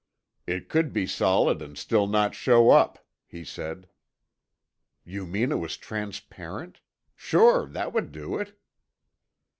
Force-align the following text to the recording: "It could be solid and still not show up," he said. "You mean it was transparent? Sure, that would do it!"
"It 0.47 0.67
could 0.67 0.93
be 0.93 1.05
solid 1.05 1.61
and 1.61 1.77
still 1.77 2.07
not 2.07 2.33
show 2.33 2.71
up," 2.71 3.05
he 3.27 3.43
said. 3.43 3.87
"You 5.03 5.27
mean 5.27 5.51
it 5.51 5.59
was 5.59 5.77
transparent? 5.77 6.81
Sure, 7.15 7.67
that 7.67 7.93
would 7.93 8.11
do 8.11 8.39
it!" 8.39 8.57